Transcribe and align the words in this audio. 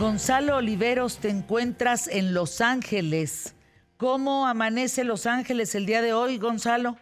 Gonzalo 0.00 0.56
Oliveros, 0.56 1.18
te 1.18 1.28
encuentras 1.28 2.08
en 2.08 2.32
Los 2.32 2.62
Ángeles. 2.62 3.54
¿Cómo 3.98 4.46
amanece 4.46 5.04
Los 5.04 5.26
Ángeles 5.26 5.74
el 5.74 5.84
día 5.84 6.00
de 6.00 6.14
hoy, 6.14 6.38
Gonzalo? 6.38 6.96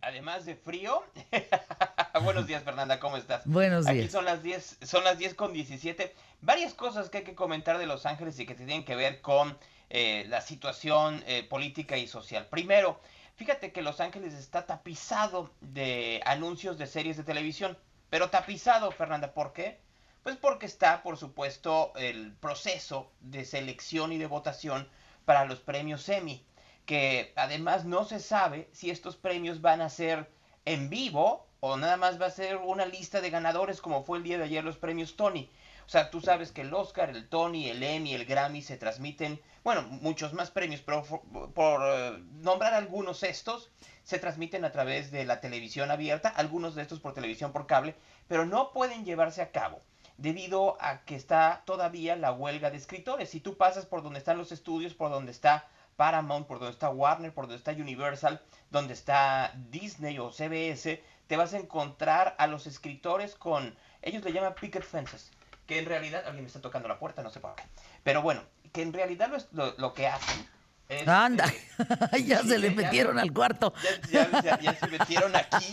Además 0.00 0.46
de 0.46 0.56
frío. 0.56 1.04
Buenos 2.22 2.46
días, 2.46 2.62
Fernanda, 2.62 2.98
¿cómo 2.98 3.18
estás? 3.18 3.42
Buenos 3.44 3.84
días. 3.84 4.04
Aquí 4.04 4.08
son 4.08 4.24
las 4.24 4.42
10, 4.42 4.78
son 4.84 5.04
las 5.04 5.18
10 5.18 5.34
con 5.34 5.52
17. 5.52 6.14
Varias 6.40 6.72
cosas 6.72 7.10
que 7.10 7.18
hay 7.18 7.24
que 7.24 7.34
comentar 7.34 7.76
de 7.76 7.84
Los 7.84 8.06
Ángeles 8.06 8.40
y 8.40 8.46
que 8.46 8.54
tienen 8.54 8.86
que 8.86 8.96
ver 8.96 9.20
con 9.20 9.58
eh, 9.90 10.24
la 10.30 10.40
situación 10.40 11.22
eh, 11.26 11.42
política 11.42 11.98
y 11.98 12.06
social. 12.06 12.46
Primero, 12.46 13.02
fíjate 13.36 13.70
que 13.70 13.82
Los 13.82 14.00
Ángeles 14.00 14.32
está 14.32 14.64
tapizado 14.64 15.50
de 15.60 16.22
anuncios 16.24 16.78
de 16.78 16.86
series 16.86 17.18
de 17.18 17.22
televisión. 17.22 17.76
Pero 18.08 18.30
tapizado, 18.30 18.90
Fernanda, 18.92 19.34
¿por 19.34 19.52
qué? 19.52 19.84
Pues 20.24 20.38
porque 20.38 20.64
está, 20.64 21.02
por 21.02 21.18
supuesto, 21.18 21.92
el 21.96 22.32
proceso 22.32 23.12
de 23.20 23.44
selección 23.44 24.10
y 24.10 24.16
de 24.16 24.26
votación 24.26 24.88
para 25.26 25.44
los 25.44 25.60
premios 25.60 26.08
Emmy, 26.08 26.42
que 26.86 27.34
además 27.36 27.84
no 27.84 28.06
se 28.06 28.18
sabe 28.20 28.70
si 28.72 28.88
estos 28.88 29.16
premios 29.16 29.60
van 29.60 29.82
a 29.82 29.90
ser 29.90 30.30
en 30.64 30.88
vivo 30.88 31.46
o 31.60 31.76
nada 31.76 31.98
más 31.98 32.18
va 32.18 32.24
a 32.24 32.30
ser 32.30 32.56
una 32.56 32.86
lista 32.86 33.20
de 33.20 33.28
ganadores 33.28 33.82
como 33.82 34.02
fue 34.02 34.16
el 34.16 34.24
día 34.24 34.38
de 34.38 34.44
ayer 34.44 34.64
los 34.64 34.78
premios 34.78 35.14
Tony. 35.14 35.50
O 35.84 35.90
sea, 35.90 36.10
tú 36.10 36.22
sabes 36.22 36.52
que 36.52 36.62
el 36.62 36.72
Oscar, 36.72 37.10
el 37.10 37.28
Tony, 37.28 37.68
el 37.68 37.82
Emmy, 37.82 38.14
el 38.14 38.24
Grammy 38.24 38.62
se 38.62 38.78
transmiten, 38.78 39.38
bueno, 39.62 39.82
muchos 39.82 40.32
más 40.32 40.50
premios, 40.50 40.80
pero 40.80 41.02
por, 41.52 41.82
eh, 41.84 42.18
nombrar 42.40 42.72
algunos 42.72 43.24
estos, 43.24 43.72
se 44.04 44.18
transmiten 44.18 44.64
a 44.64 44.72
través 44.72 45.10
de 45.10 45.26
la 45.26 45.42
televisión 45.42 45.90
abierta, 45.90 46.30
algunos 46.30 46.74
de 46.74 46.80
estos 46.80 47.00
por 47.00 47.12
televisión 47.12 47.52
por 47.52 47.66
cable, 47.66 47.94
pero 48.26 48.46
no 48.46 48.72
pueden 48.72 49.04
llevarse 49.04 49.42
a 49.42 49.50
cabo 49.50 49.82
debido 50.16 50.76
a 50.80 51.04
que 51.04 51.16
está 51.16 51.62
todavía 51.64 52.16
la 52.16 52.32
huelga 52.32 52.70
de 52.70 52.76
escritores. 52.76 53.30
Si 53.30 53.40
tú 53.40 53.56
pasas 53.56 53.86
por 53.86 54.02
donde 54.02 54.18
están 54.18 54.38
los 54.38 54.52
estudios, 54.52 54.94
por 54.94 55.10
donde 55.10 55.32
está 55.32 55.68
Paramount, 55.96 56.46
por 56.46 56.58
donde 56.58 56.72
está 56.72 56.90
Warner, 56.90 57.32
por 57.32 57.46
donde 57.46 57.58
está 57.58 57.72
Universal, 57.72 58.42
donde 58.70 58.94
está 58.94 59.52
Disney 59.70 60.18
o 60.18 60.30
CBS, 60.30 61.02
te 61.26 61.36
vas 61.36 61.54
a 61.54 61.58
encontrar 61.58 62.34
a 62.38 62.46
los 62.46 62.66
escritores 62.66 63.34
con, 63.34 63.76
ellos 64.02 64.22
le 64.24 64.32
llaman 64.32 64.54
picket 64.54 64.82
fences, 64.82 65.30
que 65.66 65.78
en 65.78 65.86
realidad, 65.86 66.24
alguien 66.26 66.44
me 66.44 66.48
está 66.48 66.60
tocando 66.60 66.88
la 66.88 66.98
puerta, 66.98 67.22
no 67.22 67.30
sé 67.30 67.40
por 67.40 67.54
qué, 67.54 67.62
pero 68.02 68.22
bueno, 68.22 68.42
que 68.72 68.82
en 68.82 68.92
realidad 68.92 69.30
lo, 69.52 69.94
que 69.94 70.08
hacen 70.08 70.46
Anda, 71.06 71.52
eh, 72.12 72.22
ya 72.24 72.42
se 72.42 72.58
le 72.58 72.70
metieron 72.70 73.18
al 73.18 73.32
cuarto. 73.32 73.72
Ya, 74.10 74.28
se 74.78 74.86
metieron 74.86 75.34
aquí. 75.34 75.72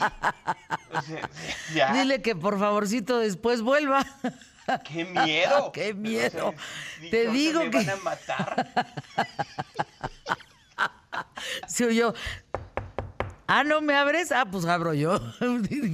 Dile 1.93 2.21
que 2.21 2.35
por 2.35 2.57
favorcito 2.57 3.19
después 3.19 3.61
vuelva. 3.61 4.05
¡Qué 4.85 5.05
miedo! 5.05 5.71
¡Qué 5.71 5.93
miedo! 5.93 6.53
Te 7.09 7.29
digo 7.29 7.61
que. 7.61 7.69
van 7.69 7.89
a 7.89 7.95
matar. 7.97 8.67
Si 11.67 11.93
yo. 11.95 12.13
Ah, 13.47 13.65
¿no 13.65 13.81
me 13.81 13.95
abres? 13.95 14.31
Ah, 14.31 14.45
pues 14.49 14.63
abro 14.65 14.93
yo. 14.93 15.19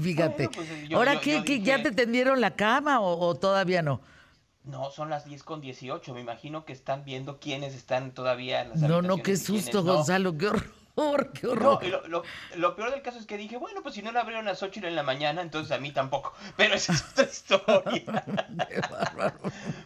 Fíjate. 0.03 0.49
Pues, 0.49 0.67
¿Ahora 0.93 1.19
qué? 1.19 1.61
¿Ya 1.63 1.81
te 1.81 1.91
tendieron 1.91 2.39
la 2.39 2.51
cama 2.51 2.99
o, 2.99 3.33
todavía 3.35 3.81
no? 3.81 3.99
No, 4.67 4.91
son 4.91 5.09
las 5.09 5.25
10 5.25 5.43
con 5.43 5.61
18. 5.61 6.13
Me 6.13 6.21
imagino 6.21 6.65
que 6.65 6.73
están 6.73 7.03
viendo 7.05 7.39
quiénes 7.39 7.73
están 7.73 8.11
todavía 8.11 8.61
en 8.61 8.69
las 8.69 8.79
No, 8.81 9.01
no, 9.01 9.17
qué 9.17 9.37
susto, 9.37 9.83
Gonzalo, 9.83 10.37
qué 10.37 10.47
horror 10.47 10.77
qué 11.33 11.47
horror. 11.47 11.79
lo, 12.55 12.75
peor 12.75 12.91
del 12.91 13.01
caso 13.01 13.19
es 13.19 13.25
que 13.25 13.37
dije, 13.37 13.57
bueno, 13.57 13.83
pues 13.83 13.95
si 13.95 14.01
no 14.01 14.11
la 14.11 14.21
abrieron 14.21 14.47
a 14.47 14.51
las 14.51 14.63
8 14.63 14.81
en 14.83 14.95
la 14.95 15.03
mañana, 15.03 15.41
entonces 15.41 15.71
a 15.71 15.79
mí 15.79 15.91
tampoco. 15.91 16.33
Pero 16.57 16.73
esa 16.73 16.93
es 16.93 17.03
otra 17.03 17.25
historia. 17.25 18.25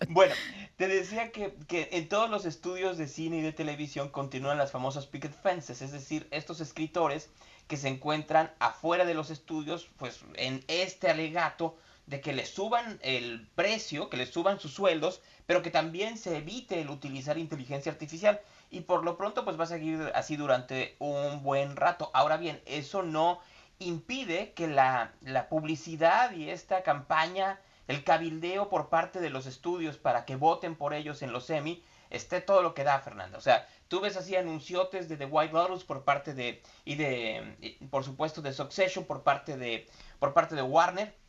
bueno, 0.10 0.34
te 0.78 0.88
decía 0.88 1.32
que, 1.32 1.54
que, 1.68 1.90
en 1.92 2.08
todos 2.08 2.30
los 2.30 2.46
estudios 2.46 2.98
de 2.98 3.08
cine 3.08 3.38
y 3.38 3.42
de 3.42 3.52
televisión 3.52 4.10
continúan 4.10 4.58
las 4.58 4.72
famosas 4.72 5.06
picket 5.06 5.34
fences, 5.34 5.82
es 5.82 5.92
decir, 5.92 6.28
estos 6.32 6.62
escritores 6.62 7.30
que 7.68 7.78
se 7.78 7.90
encuentran 7.90 8.52
afuera 8.60 9.06
de 9.06 9.14
los 9.14 9.32
estudios, 9.32 9.90
pues 9.98 10.22
en 10.36 10.64
este 10.68 11.10
alegato 11.10 11.76
de 12.06 12.22
que 12.22 12.34
les 12.34 12.50
suban 12.50 13.00
el 13.02 13.48
precio, 13.56 14.10
que 14.10 14.18
les 14.18 14.30
suban 14.30 14.60
sus 14.60 14.74
sueldos, 14.74 15.22
pero 15.46 15.62
que 15.62 15.72
también 15.72 16.18
se 16.18 16.38
evite 16.38 16.82
el 16.82 16.90
utilizar 16.90 17.38
inteligencia 17.38 17.92
artificial 17.92 18.42
y 18.70 18.82
por 18.82 19.04
lo 19.04 19.18
pronto 19.18 19.44
pues 19.46 19.60
va 19.60 19.66
a 19.66 19.68
seguir 19.68 20.12
así 20.16 20.38
durante 20.38 20.96
un 21.00 21.44
buen 21.44 21.76
rato. 21.76 22.10
Ahora 22.14 22.38
bien, 22.38 22.62
eso 22.66 23.04
no 23.04 23.40
impide 23.80 24.54
que 24.54 24.68
la, 24.68 25.14
publicidad 25.50 26.32
y 26.32 26.50
esta 26.50 26.84
campaña, 26.84 27.60
el 27.88 28.04
cabildeo 28.04 28.70
por 28.70 28.90
parte 28.90 29.20
de 29.20 29.30
los 29.30 29.46
estudios 29.46 29.98
para 29.98 30.26
que 30.26 30.36
voten 30.36 30.76
por 30.76 30.94
ellos 30.94 31.22
en 31.22 31.34
los 31.34 31.46
semi, 31.46 31.84
esté 32.10 32.42
todo 32.42 32.62
lo 32.62 32.74
que 32.74 32.84
da, 32.84 33.00
Fernando. 33.00 33.38
O 33.38 33.42
sea, 33.42 33.68
tú 33.88 34.00
ves 34.00 34.18
así 34.18 34.36
anunciotes 34.36 35.10
de 35.10 35.18
The 35.18 35.26
White 35.26 35.54
Lotus 35.54 35.84
por 35.84 36.04
parte 36.04 36.34
de, 36.34 36.62
y 36.86 36.96
de, 36.96 37.78
por 37.90 38.04
supuesto, 38.04 38.42
de 38.42 38.54
Succession 38.54 39.06
por 39.06 39.24
parte 39.24 39.58
de, 39.58 39.88
por 40.20 40.34
parte 40.34 40.56
de 40.56 40.62
Warner. 40.62 41.21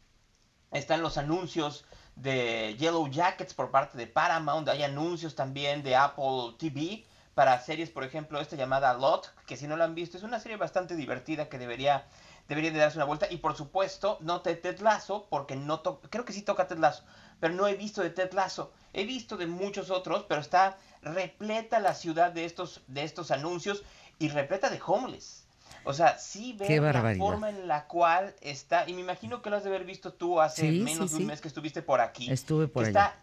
Están 0.73 1.03
los 1.03 1.19
anuncios 1.19 1.85
de 2.17 2.75
Yellow 2.79 3.07
Jackets 3.09 3.53
por 3.53 3.71
parte 3.71 3.99
de 3.99 4.07
Paramount. 4.07 4.67
Hay 4.71 4.83
anuncios 4.83 5.35
también 5.35 5.83
de 5.83 5.97
Apple 5.97 6.55
TV 6.59 7.05
para 7.35 7.61
series, 7.61 7.91
por 7.91 8.05
ejemplo, 8.05 8.41
esta 8.41 8.57
llamada 8.57 8.95
Lot, 8.95 9.35
que 9.47 9.59
si 9.59 9.67
no 9.67 9.77
la 9.77 9.85
han 9.85 9.95
visto, 9.95 10.17
es 10.17 10.23
una 10.23 10.41
serie 10.41 10.57
bastante 10.57 10.97
divertida 10.97 11.51
que 11.51 11.59
debería, 11.59 12.07
debería 12.49 12.71
de 12.71 12.79
darse 12.79 12.97
una 12.97 13.05
vuelta. 13.05 13.27
Y 13.31 13.37
por 13.37 13.55
supuesto, 13.55 14.17
no 14.21 14.39
de 14.39 14.57
Ted 14.57 14.81
Lasso, 14.81 15.27
porque 15.29 15.57
no 15.57 15.83
creo 15.83 16.25
que 16.25 16.33
sí 16.33 16.41
toca 16.41 16.67
Ted 16.67 16.79
Lasso, 16.79 17.05
pero 17.39 17.53
no 17.53 17.67
he 17.67 17.75
visto 17.75 18.03
de 18.03 18.09
Ted 18.09 18.33
Lasso. 18.33 18.73
He 18.95 19.05
visto 19.05 19.37
de 19.37 19.47
muchos 19.47 19.91
otros, 19.91 20.25
pero 20.27 20.41
está 20.41 20.79
repleta 21.03 21.81
la 21.81 21.95
ciudad 21.95 22.33
de 22.33 22.47
estos, 22.47 22.81
de 22.87 23.05
estos 23.05 23.31
anuncios 23.31 23.83
y 24.19 24.31
repleta 24.31 24.71
de 24.71 24.81
homeless. 24.85 25.45
O 25.85 25.93
sea, 25.93 26.19
sí 26.19 26.55
ve 26.59 26.81
la 26.81 27.15
forma 27.17 27.51
en 27.51 27.69
la 27.69 27.87
cual 27.87 28.35
está, 28.41 28.89
y 28.89 28.95
me 28.95 29.01
imagino 29.01 29.43
que 29.43 29.51
lo 29.51 29.57
has 29.57 29.65
de 29.65 29.71
haber 29.71 29.85
visto 29.85 30.13
tú 30.13 30.41
hace 30.41 30.71
menos 30.71 31.11
de 31.11 31.17
un 31.19 31.27
mes 31.27 31.41
que 31.41 31.49
estuviste 31.49 31.83
por 31.83 32.01
aquí. 32.01 32.31
Estuve 32.31 32.69
por 32.69 32.87
Está 32.87 33.17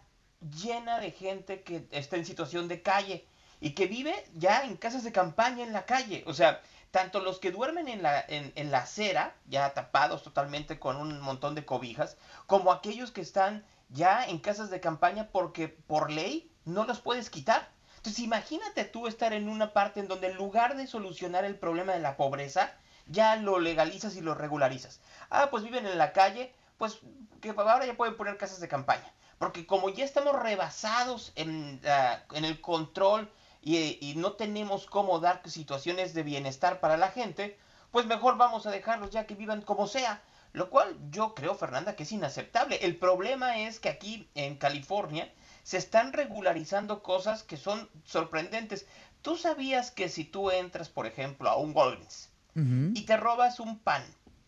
llena 0.62 0.98
de 0.98 1.10
gente 1.10 1.62
que 1.62 1.86
está 1.90 2.16
en 2.16 2.24
situación 2.24 2.68
de 2.68 2.82
calle 2.82 3.26
y 3.60 3.70
que 3.70 3.86
vive 3.86 4.14
ya 4.34 4.64
en 4.64 4.76
casas 4.76 5.04
de 5.04 5.12
campaña 5.12 5.64
en 5.64 5.72
la 5.72 5.84
calle. 5.84 6.24
O 6.26 6.34
sea, 6.34 6.62
tanto 6.90 7.20
los 7.20 7.38
que 7.38 7.52
duermen 7.52 7.88
en 7.88 8.02
la, 8.02 8.24
en, 8.26 8.70
la 8.70 8.78
acera, 8.78 9.36
ya 9.46 9.72
tapados 9.74 10.22
totalmente 10.22 10.78
con 10.78 10.96
un 10.96 11.20
montón 11.20 11.54
de 11.54 11.64
cobijas, 11.64 12.16
como 12.46 12.72
aquellos 12.72 13.12
que 13.12 13.20
están 13.20 13.64
ya 13.90 14.24
en 14.24 14.38
casas 14.38 14.70
de 14.70 14.80
campaña 14.80 15.28
porque 15.30 15.68
por 15.68 16.10
ley 16.10 16.50
no 16.64 16.84
los 16.84 17.00
puedes 17.00 17.30
quitar. 17.30 17.70
Entonces 18.00 18.24
imagínate 18.24 18.84
tú 18.84 19.06
estar 19.06 19.34
en 19.34 19.46
una 19.46 19.74
parte 19.74 20.00
en 20.00 20.08
donde 20.08 20.28
en 20.28 20.36
lugar 20.36 20.74
de 20.74 20.86
solucionar 20.86 21.44
el 21.44 21.58
problema 21.58 21.92
de 21.92 21.98
la 21.98 22.16
pobreza, 22.16 22.72
ya 23.08 23.36
lo 23.36 23.58
legalizas 23.58 24.16
y 24.16 24.22
lo 24.22 24.34
regularizas. 24.34 25.00
Ah, 25.28 25.48
pues 25.50 25.64
viven 25.64 25.84
en 25.84 25.98
la 25.98 26.14
calle, 26.14 26.50
pues 26.78 27.00
que 27.42 27.50
ahora 27.50 27.84
ya 27.84 27.98
pueden 27.98 28.16
poner 28.16 28.38
casas 28.38 28.58
de 28.58 28.68
campaña. 28.68 29.12
Porque 29.38 29.66
como 29.66 29.90
ya 29.90 30.06
estamos 30.06 30.34
rebasados 30.42 31.32
en, 31.36 31.78
ah, 31.86 32.20
en 32.32 32.46
el 32.46 32.62
control 32.62 33.30
y, 33.60 34.14
no 34.16 34.32
tenemos 34.32 34.86
cómo 34.86 35.20
dar 35.20 35.42
situaciones 35.44 36.14
de 36.14 36.22
bienestar 36.22 36.80
para 36.80 36.96
la 36.96 37.10
gente, 37.10 37.58
pues 37.90 38.06
mejor 38.06 38.38
vamos 38.38 38.64
a 38.64 38.70
dejarlos 38.70 39.10
ya 39.10 39.26
que 39.26 39.34
vivan 39.34 39.60
como 39.60 39.86
sea. 39.86 40.22
Lo 40.52 40.68
cual 40.70 40.96
yo 41.10 41.34
creo, 41.34 41.54
Fernanda, 41.54 41.94
que 41.94 42.02
es 42.02 42.12
inaceptable. 42.12 42.76
El 42.82 42.96
problema 42.96 43.60
es 43.60 43.78
que 43.78 43.88
aquí 43.88 44.28
en 44.34 44.56
California 44.56 45.32
se 45.62 45.76
están 45.76 46.12
regularizando 46.12 47.02
cosas 47.02 47.42
que 47.42 47.56
son 47.56 47.88
sorprendentes. 48.04 48.86
¿Tú 49.22 49.36
sabías 49.36 49.90
que 49.90 50.08
si 50.08 50.24
tú 50.24 50.50
entras, 50.50 50.88
por 50.88 51.06
ejemplo, 51.06 51.48
a 51.48 51.56
un 51.56 51.72
Walgreens 51.74 52.30
y 52.54 53.02
te 53.02 53.16
robas 53.16 53.60
un 53.60 53.78
pan, 53.78 54.02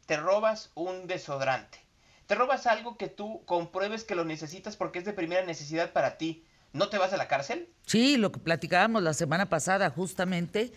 te 0.06 0.16
robas 0.16 0.70
un 0.74 1.06
desodorante, 1.06 1.78
te 2.26 2.34
robas 2.34 2.66
algo 2.66 2.96
que 2.96 3.08
tú 3.08 3.42
compruebes 3.46 4.04
que 4.04 4.14
lo 4.14 4.24
necesitas 4.24 4.76
porque 4.76 4.98
es 4.98 5.04
de 5.04 5.12
primera 5.12 5.46
necesidad 5.46 5.92
para 5.92 6.18
ti, 6.18 6.44
¿no 6.72 6.88
te 6.88 6.98
vas 6.98 7.12
a 7.12 7.16
la 7.16 7.28
cárcel? 7.28 7.68
Sí, 7.86 8.16
lo 8.16 8.32
que 8.32 8.40
platicábamos 8.40 9.02
la 9.02 9.14
semana 9.14 9.48
pasada, 9.48 9.88
justamente, 9.90 10.72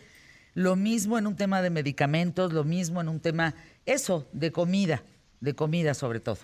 lo 0.53 0.75
mismo 0.75 1.17
en 1.17 1.27
un 1.27 1.35
tema 1.35 1.61
de 1.61 1.69
medicamentos, 1.69 2.53
lo 2.53 2.63
mismo 2.63 3.01
en 3.01 3.09
un 3.09 3.19
tema, 3.19 3.55
eso, 3.85 4.27
de 4.31 4.51
comida, 4.51 5.03
de 5.45 5.55
comida 5.55 5.93
sobre 5.93 6.19
todo. 6.19 6.37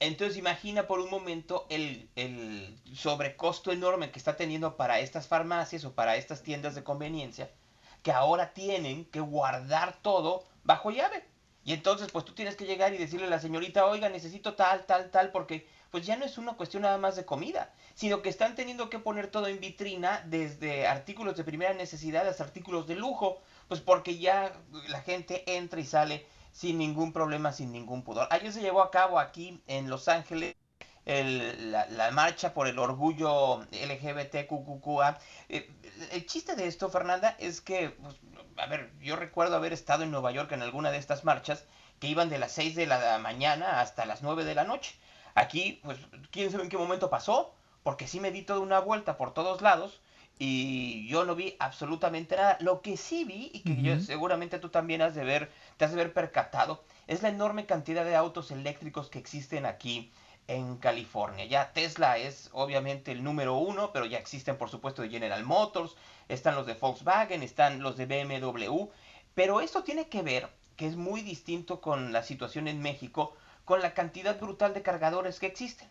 Entonces 0.00 0.36
imagina 0.36 0.86
por 0.86 1.00
un 1.00 1.10
momento 1.10 1.66
el, 1.70 2.08
el 2.16 2.78
sobrecosto 2.94 3.72
enorme 3.72 4.10
que 4.10 4.18
está 4.18 4.36
teniendo 4.36 4.76
para 4.76 5.00
estas 5.00 5.26
farmacias 5.26 5.84
o 5.84 5.94
para 5.94 6.16
estas 6.16 6.42
tiendas 6.42 6.74
de 6.74 6.84
conveniencia, 6.84 7.50
que 8.02 8.12
ahora 8.12 8.52
tienen 8.52 9.06
que 9.06 9.20
guardar 9.20 9.98
todo 10.02 10.44
bajo 10.64 10.90
llave. 10.90 11.24
Y 11.64 11.72
entonces, 11.72 12.12
pues 12.12 12.24
tú 12.24 12.32
tienes 12.32 12.54
que 12.54 12.64
llegar 12.64 12.94
y 12.94 12.98
decirle 12.98 13.26
a 13.26 13.30
la 13.30 13.40
señorita, 13.40 13.86
oiga, 13.86 14.08
necesito 14.08 14.54
tal, 14.54 14.86
tal, 14.86 15.10
tal, 15.10 15.32
porque 15.32 15.66
pues 15.90 16.06
ya 16.06 16.16
no 16.16 16.24
es 16.24 16.38
una 16.38 16.52
cuestión 16.52 16.82
nada 16.82 16.98
más 16.98 17.16
de 17.16 17.24
comida, 17.24 17.72
sino 17.94 18.22
que 18.22 18.28
están 18.28 18.54
teniendo 18.54 18.88
que 18.88 19.00
poner 19.00 19.28
todo 19.32 19.48
en 19.48 19.58
vitrina, 19.58 20.22
desde 20.26 20.86
artículos 20.86 21.36
de 21.36 21.42
primera 21.42 21.74
necesidad 21.74 22.28
hasta 22.28 22.44
artículos 22.44 22.86
de 22.86 22.94
lujo, 22.94 23.42
pues 23.66 23.80
porque 23.80 24.18
ya 24.18 24.52
la 24.88 25.00
gente 25.00 25.42
entra 25.56 25.80
y 25.80 25.86
sale 25.86 26.26
sin 26.56 26.78
ningún 26.78 27.12
problema, 27.12 27.52
sin 27.52 27.70
ningún 27.70 28.02
pudor. 28.02 28.28
Ayer 28.30 28.50
se 28.50 28.62
llevó 28.62 28.80
a 28.80 28.90
cabo 28.90 29.18
aquí 29.18 29.62
en 29.66 29.90
Los 29.90 30.08
Ángeles 30.08 30.56
la, 31.04 32.10
marcha 32.12 32.54
por 32.54 32.66
el 32.66 32.78
orgullo 32.78 33.60
LGBTQQA. 33.72 35.18
Eh, 35.50 35.70
el 36.12 36.24
chiste 36.24 36.56
de 36.56 36.66
esto, 36.66 36.88
Fernanda, 36.88 37.36
es 37.38 37.60
que, 37.60 37.90
pues, 37.90 38.16
a 38.56 38.64
ver, 38.68 38.90
yo 39.00 39.16
recuerdo 39.16 39.56
haber 39.56 39.74
estado 39.74 40.04
en 40.04 40.10
Nueva 40.10 40.32
York 40.32 40.50
en 40.52 40.62
alguna 40.62 40.90
de 40.90 40.96
estas 40.96 41.24
marchas 41.24 41.66
que 42.00 42.06
iban 42.06 42.30
de 42.30 42.38
las 42.38 42.52
6 42.52 42.74
de 42.74 42.86
la 42.86 43.18
mañana 43.18 43.82
hasta 43.82 44.06
las 44.06 44.22
9 44.22 44.44
de 44.44 44.54
la 44.54 44.64
noche. 44.64 44.98
Aquí, 45.34 45.82
pues, 45.84 45.98
quién 46.30 46.50
sabe 46.50 46.62
en 46.62 46.70
qué 46.70 46.78
momento 46.78 47.10
pasó, 47.10 47.54
porque 47.82 48.08
sí 48.08 48.18
me 48.18 48.30
di 48.30 48.40
toda 48.40 48.60
una 48.60 48.80
vuelta 48.80 49.18
por 49.18 49.34
todos 49.34 49.60
lados 49.60 50.00
y 50.38 51.06
yo 51.08 51.24
no 51.24 51.34
vi 51.34 51.56
absolutamente 51.58 52.36
nada. 52.36 52.58
Lo 52.60 52.82
que 52.82 52.96
sí 52.96 53.24
vi, 53.24 53.50
y 53.54 53.60
que 53.60 53.80
yo, 53.80 53.98
seguramente 54.00 54.58
tú 54.58 54.68
también 54.68 55.02
has 55.02 55.14
de 55.14 55.24
ver, 55.24 55.50
te 55.76 55.84
has 55.84 55.90
de 55.92 55.96
ver 55.96 56.12
percatado, 56.12 56.82
es 57.06 57.22
la 57.22 57.28
enorme 57.28 57.66
cantidad 57.66 58.04
de 58.04 58.16
autos 58.16 58.50
eléctricos 58.50 59.08
que 59.08 59.18
existen 59.18 59.64
aquí 59.64 60.10
en 60.48 60.76
California. 60.76 61.44
Ya 61.46 61.72
Tesla 61.72 62.18
es 62.18 62.50
obviamente 62.52 63.12
el 63.12 63.24
número 63.24 63.54
uno, 63.54 63.92
pero 63.92 64.06
ya 64.06 64.18
existen 64.18 64.56
por 64.56 64.70
supuesto 64.70 65.02
de 65.02 65.08
General 65.08 65.42
Motors, 65.44 65.96
están 66.28 66.54
los 66.54 66.66
de 66.66 66.74
Volkswagen, 66.74 67.42
están 67.42 67.82
los 67.82 67.96
de 67.96 68.06
BMW, 68.06 68.86
pero 69.34 69.60
esto 69.60 69.82
tiene 69.82 70.08
que 70.08 70.22
ver, 70.22 70.48
que 70.76 70.86
es 70.86 70.96
muy 70.96 71.22
distinto 71.22 71.80
con 71.80 72.12
la 72.12 72.22
situación 72.22 72.68
en 72.68 72.80
México, 72.80 73.34
con 73.64 73.80
la 73.80 73.94
cantidad 73.94 74.38
brutal 74.38 74.74
de 74.74 74.82
cargadores 74.82 75.40
que 75.40 75.46
existen. 75.46 75.88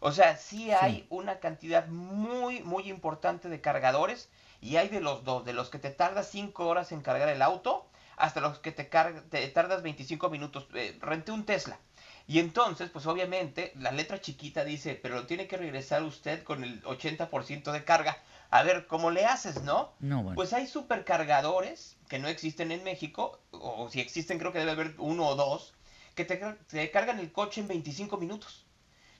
O 0.00 0.12
sea, 0.12 0.36
sí 0.36 0.72
hay 0.72 1.06
una 1.10 1.40
cantidad 1.40 1.86
muy, 1.86 2.62
muy 2.62 2.88
importante 2.88 3.48
de 3.48 3.60
cargadores 3.60 4.30
y 4.60 4.76
hay 4.76 4.88
de 4.88 5.00
los 5.00 5.24
dos, 5.24 5.44
de 5.44 5.52
los 5.52 5.68
que 5.68 5.78
te 5.78 5.90
tardas 5.90 6.28
5 6.30 6.66
horas 6.66 6.90
en 6.92 7.02
cargar 7.02 7.28
el 7.28 7.42
auto 7.42 7.86
hasta 8.16 8.40
los 8.40 8.58
que 8.58 8.72
te, 8.72 8.84
te 8.84 9.48
tardas 9.48 9.82
25 9.82 10.30
minutos. 10.30 10.66
Eh, 10.74 10.96
renté 11.00 11.32
un 11.32 11.44
Tesla. 11.44 11.78
Y 12.26 12.38
entonces, 12.38 12.90
pues 12.90 13.06
obviamente, 13.06 13.72
la 13.76 13.90
letra 13.90 14.20
chiquita 14.20 14.64
dice, 14.64 14.94
pero 14.94 15.26
tiene 15.26 15.48
que 15.48 15.56
regresar 15.56 16.02
usted 16.02 16.44
con 16.44 16.62
el 16.62 16.82
80% 16.84 17.72
de 17.72 17.84
carga. 17.84 18.18
A 18.50 18.62
ver, 18.62 18.86
¿cómo 18.86 19.10
le 19.10 19.26
haces, 19.26 19.62
no? 19.62 19.92
No, 20.00 20.32
Pues 20.34 20.52
hay 20.52 20.66
supercargadores 20.66 21.96
que 22.08 22.18
no 22.18 22.28
existen 22.28 22.72
en 22.72 22.84
México, 22.84 23.40
o 23.50 23.88
si 23.90 24.00
existen 24.00 24.38
creo 24.38 24.52
que 24.52 24.60
debe 24.60 24.72
haber 24.72 24.94
uno 24.98 25.26
o 25.26 25.34
dos, 25.34 25.74
que 26.14 26.24
te, 26.24 26.36
te 26.68 26.90
cargan 26.90 27.18
el 27.18 27.32
coche 27.32 27.60
en 27.62 27.68
25 27.68 28.16
minutos. 28.16 28.66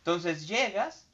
Entonces 0.00 0.48
llegas, 0.48 1.06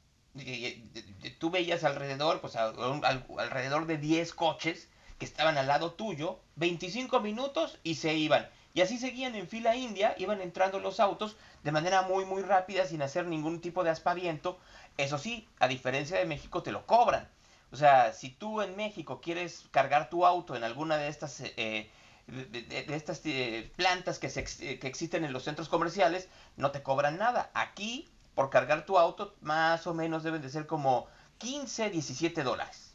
tú 1.39 1.49
veías 1.49 1.83
alrededor, 1.83 2.41
pues 2.41 2.55
alrededor 2.55 3.85
de 3.85 3.97
10 3.97 4.33
coches 4.33 4.89
que 5.19 5.25
estaban 5.25 5.57
al 5.57 5.67
lado 5.67 5.93
tuyo, 5.93 6.39
25 6.55 7.19
minutos 7.19 7.79
y 7.83 7.95
se 7.95 8.15
iban. 8.15 8.47
Y 8.73 8.81
así 8.81 8.97
seguían 8.97 9.35
en 9.35 9.47
fila 9.47 9.75
india, 9.75 10.15
iban 10.17 10.39
entrando 10.39 10.79
los 10.79 10.99
autos 10.99 11.35
de 11.63 11.71
manera 11.71 12.03
muy 12.03 12.25
muy 12.25 12.43
rápida 12.43 12.85
sin 12.85 13.01
hacer 13.01 13.25
ningún 13.25 13.59
tipo 13.59 13.83
de 13.83 13.89
aspaviento. 13.89 14.57
Eso 14.97 15.17
sí, 15.17 15.47
a 15.59 15.67
diferencia 15.67 16.17
de 16.17 16.25
México 16.25 16.63
te 16.63 16.71
lo 16.71 16.85
cobran. 16.85 17.27
O 17.71 17.75
sea, 17.75 18.13
si 18.13 18.29
tú 18.29 18.61
en 18.61 18.75
México 18.75 19.19
quieres 19.19 19.65
cargar 19.71 20.09
tu 20.09 20.25
auto 20.25 20.55
en 20.55 20.63
alguna 20.63 20.97
de 20.97 21.09
estas 21.09 21.41
eh, 21.41 21.89
de, 22.27 22.85
estas 22.95 23.21
eh, 23.25 23.71
plantas 23.75 24.19
que, 24.19 24.29
se, 24.29 24.43
que 24.79 24.87
existen 24.87 25.25
en 25.25 25.33
los 25.33 25.43
centros 25.43 25.69
comerciales, 25.69 26.29
no 26.55 26.71
te 26.71 26.83
cobran 26.83 27.17
nada. 27.17 27.49
Aquí 27.53 28.07
por 28.37 28.51
cargar 28.51 28.85
tu 28.85 28.99
auto, 28.99 29.35
más 29.41 29.87
o 29.87 29.95
menos 29.95 30.21
deben 30.21 30.43
de 30.43 30.49
ser 30.51 30.67
como 30.67 31.07
15, 31.39 31.89
17 31.89 32.43
dólares. 32.43 32.93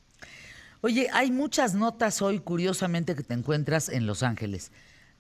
Oye, 0.83 1.09
hay 1.13 1.33
muchas 1.33 1.75
notas 1.75 2.23
hoy, 2.23 2.39
curiosamente, 2.39 3.17
que 3.17 3.25
te 3.25 3.35
encuentras 3.35 3.89
en 3.89 4.07
Los 4.07 4.23
Ángeles. 4.23 4.71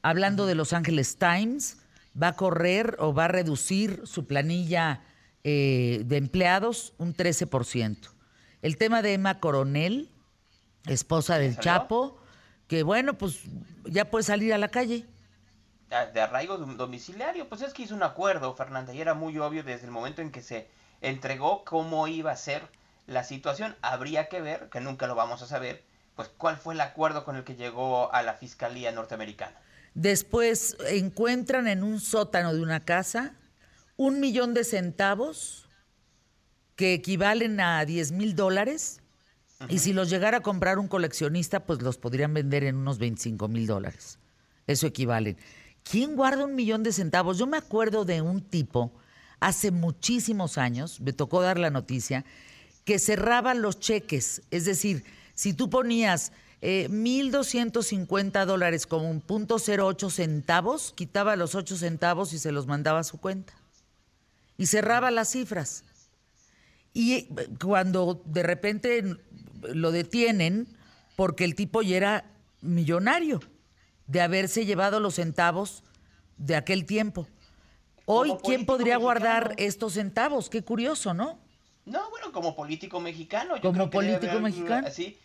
Hablando 0.01 0.47
de 0.47 0.55
Los 0.55 0.75
Ángeles 0.75 1.17
Times, 1.17 1.79
va 2.21 2.29
a 2.29 2.37
correr 2.37 2.95
o 3.01 3.13
va 3.13 3.25
a 3.25 3.29
reducir 3.29 4.03
su 4.05 4.29
planilla 4.29 5.03
eh, 5.43 6.05
de 6.07 6.19
empleados 6.19 6.95
un 6.99 7.17
13%. 7.17 7.97
El 8.63 8.77
tema 8.77 9.03
de 9.03 9.15
Emma 9.15 9.41
Coronel, 9.41 10.09
esposa 10.87 11.37
del 11.39 11.59
Chapo, 11.59 12.17
que 12.69 12.85
bueno, 12.85 13.19
pues 13.19 13.41
ya 13.87 14.09
puede 14.09 14.23
salir 14.23 14.55
a 14.55 14.59
la 14.59 14.69
calle 14.69 15.05
de 16.13 16.21
arraigo 16.21 16.57
domiciliario, 16.57 17.49
pues 17.49 17.63
es 17.63 17.73
que 17.75 17.83
hizo 17.83 17.95
un 17.95 18.03
acuerdo, 18.03 18.55
Fernanda, 18.55 18.95
y 18.95 19.01
era 19.01 19.15
muy 19.15 19.39
obvio 19.39 19.63
desde 19.63 19.85
el 19.85 19.91
momento 19.91 20.23
en 20.23 20.31
que 20.31 20.43
se 20.43 20.69
entregó 21.01 21.65
cómo 21.65 22.09
iba 22.09 22.31
a 22.31 22.37
ser 22.37 22.63
la 23.07 23.25
situación. 23.25 23.77
Habría 23.83 24.29
que 24.29 24.41
ver, 24.41 24.69
que 24.71 24.81
nunca 24.81 25.07
lo 25.07 25.15
vamos 25.15 25.43
a 25.43 25.47
saber, 25.47 25.85
pues 26.17 26.29
cuál 26.29 26.57
fue 26.57 26.75
el 26.75 26.81
acuerdo 26.81 27.25
con 27.25 27.37
el 27.37 27.45
que 27.45 27.57
llegó 27.57 28.13
a 28.13 28.23
la 28.23 28.35
Fiscalía 28.35 28.93
norteamericana. 28.93 29.57
Después 29.95 30.77
encuentran 30.89 31.69
en 31.69 31.83
un 31.83 32.01
sótano 32.01 32.55
de 32.55 32.63
una 32.63 32.85
casa 32.85 33.35
un 33.97 34.21
millón 34.21 34.55
de 34.55 34.65
centavos 34.65 35.69
que 36.77 36.95
equivalen 36.95 37.61
a 37.61 37.85
10 37.85 38.13
mil 38.13 38.35
dólares. 38.35 39.01
Y 39.69 39.79
si 39.79 39.93
los 39.93 40.11
llegara 40.11 40.39
a 40.39 40.41
comprar 40.41 40.81
un 40.81 40.89
coleccionista, 40.89 41.65
pues 41.65 41.83
los 41.83 41.97
podrían 41.97 42.35
vender 42.35 42.65
en 42.65 42.77
unos 42.77 42.99
25 42.99 43.47
mil 43.47 43.69
dólares. 43.69 44.19
Eso 44.67 44.89
equivale. 44.89 45.37
¿Quién 45.85 46.17
guarda 46.17 46.45
un 46.45 46.55
millón 46.55 46.83
de 46.83 46.93
centavos? 46.93 47.39
Yo 47.39 47.47
me 47.47 47.57
acuerdo 47.57 48.05
de 48.05 48.23
un 48.23 48.41
tipo 48.41 48.93
hace 49.41 49.71
muchísimos 49.71 50.57
años, 50.57 51.01
me 51.01 51.13
tocó 51.13 51.43
dar 51.43 51.59
la 51.59 51.71
noticia, 51.71 52.25
que 52.85 52.99
cerraba 52.99 53.55
los 53.55 53.81
cheques. 53.81 54.43
Es 54.51 54.65
decir, 54.65 55.05
si 55.35 55.53
tú 55.53 55.69
ponías 55.69 56.33
eh, 56.61 56.89
1.250 56.91 58.45
dólares 58.47 58.87
como 58.87 59.11
un 59.11 59.21
punto 59.21 59.57
08 59.57 60.11
centavos, 60.11 60.93
quitaba 60.95 61.35
los 61.35 61.55
8 61.55 61.77
centavos 61.77 62.33
y 62.33 62.39
se 62.39 62.53
los 62.53 62.67
mandaba 62.67 63.01
a 63.01 63.05
su 63.05 63.19
cuenta. 63.19 63.53
Y 64.57 64.67
cerraba 64.67 65.11
las 65.11 65.33
cifras. 65.33 65.85
Y 66.95 67.15
eh, 67.15 67.29
cuando 67.61 68.23
de 68.25 68.45
repente 68.45 69.17
lo 69.63 69.91
detienen, 69.91 70.69
porque 71.17 71.45
el 71.45 71.57
tipo 71.57 71.83
ya 71.83 71.97
era 71.97 72.25
millonario 72.61 73.41
de 74.07 74.21
haberse 74.21 74.67
llevado 74.67 75.01
los 75.01 75.15
centavos 75.15 75.83
de 76.37 76.57
aquel 76.57 76.87
tiempo. 76.87 77.27
Hoy, 78.05 78.37
¿quién 78.43 78.67
podría 78.67 78.97
guardar 78.97 79.55
estos 79.59 79.95
centavos? 79.95 80.51
Qué 80.51 80.63
curioso, 80.63 81.15
¿no? 81.15 81.39
No, 81.85 82.11
bueno, 82.11 82.33
como 82.33 82.55
político 82.55 83.01
mexicano. 83.01 83.57
Yo 83.57 83.73
como 83.73 83.91
político 83.91 84.41
mexicano. 84.41 84.89
Sí, 84.91 85.19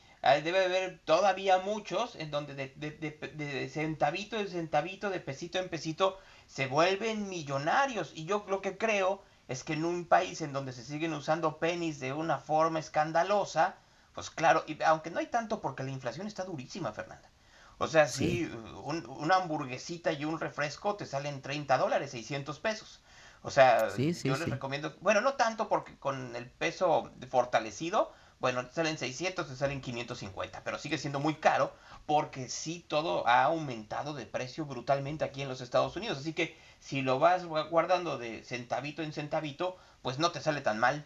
debe 0.44 0.66
haber 0.66 1.00
todavía 1.06 1.60
muchos 1.60 2.16
en 2.16 2.32
donde 2.32 2.56
de, 2.56 2.68
de, 2.76 3.70
centavito 3.70 4.38
en 4.40 4.48
centavito, 4.48 5.10
de 5.10 5.20
pesito 5.20 5.60
en 5.60 5.70
pesito, 5.70 6.18
se 6.48 6.68
vuelven 6.68 7.30
millonarios. 7.30 8.12
Y 8.16 8.26
yo 8.26 8.46
lo 8.48 8.62
que 8.62 8.78
creo 8.78 9.22
es 9.48 9.64
que 9.64 9.74
en 9.74 9.86
un 9.86 10.06
país 10.06 10.42
en 10.42 10.54
donde 10.54 10.74
se 10.74 10.84
siguen 10.84 11.14
usando 11.14 11.58
pennies 11.58 12.00
de 12.00 12.14
una 12.14 12.40
forma 12.40 12.80
escandalosa, 12.80 13.76
pues 14.14 14.30
claro, 14.30 14.64
y 14.68 14.82
aunque 14.84 15.12
no 15.12 15.20
hay 15.20 15.28
tanto 15.28 15.62
porque 15.62 15.84
la 15.84 15.92
inflación 15.92 16.28
está 16.28 16.44
durísima, 16.44 16.92
Fernanda. 16.92 17.30
O 17.80 17.88
sea, 17.88 18.08
sí, 18.08 18.52
una 18.84 19.36
hamburguesita 19.36 20.12
y 20.12 20.26
un 20.26 20.40
refresco 20.40 20.96
te 20.96 21.06
salen 21.06 21.42
30 21.42 21.78
dólares, 21.78 22.12
600 22.12 22.60
pesos. 22.60 23.02
O 23.44 23.52
sea, 23.52 23.90
yo 23.96 24.38
les 24.38 24.50
recomiendo, 24.50 24.96
bueno, 25.02 25.22
no 25.22 25.34
tanto 25.34 25.70
porque 25.70 25.96
con 25.98 26.36
el 26.36 26.50
peso 26.50 27.12
fortalecido, 27.30 28.12
bueno, 28.40 28.66
te 28.66 28.74
salen 28.74 28.98
600, 28.98 29.48
te 29.48 29.56
salen 29.56 29.82
550, 29.82 30.64
pero 30.64 30.80
sigue 30.80 30.98
siendo 30.98 31.20
muy 31.20 31.36
caro 31.36 31.72
porque 32.06 32.50
sí 32.50 32.84
todo 32.88 33.28
ha 33.28 33.44
aumentado 33.44 34.14
de 34.14 34.26
precio 34.26 34.66
brutalmente 34.66 35.24
aquí 35.24 35.42
en 35.42 35.50
los 35.50 35.62
Estados 35.62 35.96
Unidos. 35.96 36.18
Así 36.18 36.34
que 36.34 36.58
si 36.80 37.02
lo 37.02 37.20
vas 37.20 37.46
guardando 37.46 38.18
de 38.18 38.44
centavito 38.44 39.02
en 39.04 39.14
centavito, 39.14 39.78
pues 40.02 40.18
no 40.18 40.32
te 40.32 40.42
sale 40.42 40.62
tan 40.62 40.80
mal. 40.80 41.06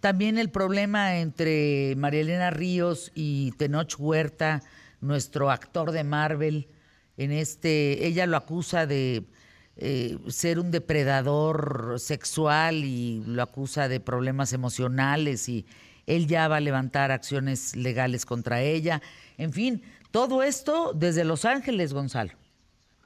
También 0.00 0.38
el 0.38 0.50
problema 0.50 1.16
entre 1.16 1.94
María 1.96 2.22
Elena 2.22 2.50
Ríos 2.50 3.12
y 3.14 3.52
Tenoch 3.52 3.94
Huerta 3.98 4.62
nuestro 5.00 5.50
actor 5.50 5.92
de 5.92 6.04
Marvel, 6.04 6.68
en 7.16 7.32
este, 7.32 8.06
ella 8.06 8.26
lo 8.26 8.36
acusa 8.36 8.86
de 8.86 9.24
eh, 9.76 10.18
ser 10.28 10.58
un 10.58 10.70
depredador 10.70 11.96
sexual 11.98 12.84
y 12.84 13.22
lo 13.26 13.42
acusa 13.42 13.88
de 13.88 14.00
problemas 14.00 14.52
emocionales 14.52 15.48
y 15.48 15.66
él 16.06 16.26
ya 16.26 16.48
va 16.48 16.56
a 16.56 16.60
levantar 16.60 17.12
acciones 17.12 17.76
legales 17.76 18.26
contra 18.26 18.60
ella. 18.60 19.00
En 19.38 19.52
fin, 19.52 19.82
todo 20.10 20.42
esto 20.42 20.92
desde 20.94 21.24
Los 21.24 21.44
Ángeles, 21.44 21.92
Gonzalo. 21.92 22.32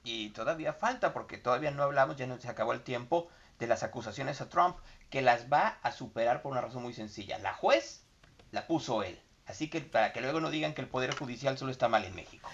Y 0.04 0.30
todavía 0.30 0.72
falta, 0.72 1.12
porque 1.12 1.38
todavía 1.38 1.70
no 1.70 1.82
hablamos, 1.82 2.16
ya 2.16 2.26
no 2.26 2.38
se 2.38 2.48
acabó 2.48 2.72
el 2.72 2.82
tiempo, 2.82 3.28
de 3.58 3.66
las 3.66 3.82
acusaciones 3.82 4.40
a 4.40 4.48
Trump, 4.48 4.76
que 5.10 5.22
las 5.22 5.52
va 5.52 5.78
a 5.82 5.92
superar 5.92 6.42
por 6.42 6.52
una 6.52 6.60
razón 6.60 6.82
muy 6.82 6.92
sencilla. 6.92 7.38
La 7.38 7.54
juez 7.54 8.04
la 8.50 8.66
puso 8.66 9.02
él. 9.02 9.18
Así 9.46 9.68
que 9.68 9.80
para 9.80 10.12
que 10.12 10.20
luego 10.20 10.40
no 10.40 10.50
digan 10.50 10.74
que 10.74 10.80
el 10.80 10.88
Poder 10.88 11.14
Judicial 11.14 11.58
solo 11.58 11.70
está 11.70 11.88
mal 11.88 12.04
en 12.04 12.14
México. 12.14 12.48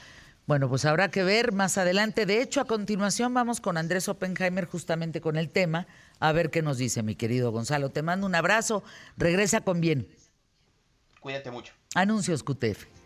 Bueno, 0.47 0.69
pues 0.69 0.85
habrá 0.85 1.11
que 1.11 1.23
ver 1.23 1.53
más 1.53 1.79
adelante. 1.79 2.27
De 2.27 2.43
hecho, 2.43 2.61
a 2.61 2.65
continuación 2.65 3.33
vamos 3.33 3.61
con 3.61 3.77
Andrés 3.77 4.09
Oppenheimer 4.09 4.67
justamente 4.67 5.21
con 5.21 5.37
el 5.37 5.49
tema, 5.49 5.87
a 6.19 6.33
ver 6.33 6.51
qué 6.51 6.61
nos 6.63 6.79
dice 6.79 7.03
mi 7.03 7.15
querido 7.15 7.53
Gonzalo. 7.53 7.91
Te 7.91 8.03
mando 8.03 8.27
un 8.27 8.35
abrazo, 8.35 8.83
regresa 9.17 9.61
con 9.61 9.81
bien. 9.81 10.09
Cuídate 11.21 11.51
mucho. 11.51 11.73
Anuncios 11.95 12.43
QTF. 12.43 13.00